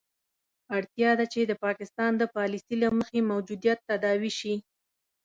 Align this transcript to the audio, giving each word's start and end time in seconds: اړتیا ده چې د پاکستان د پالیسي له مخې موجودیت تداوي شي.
اړتیا 0.75 1.11
ده 1.19 1.25
چې 1.33 1.41
د 1.45 1.51
پاکستان 1.65 2.11
د 2.17 2.23
پالیسي 2.35 2.75
له 2.83 2.89
مخې 2.97 3.19
موجودیت 3.31 3.79
تداوي 3.89 4.31
شي. 4.39 4.55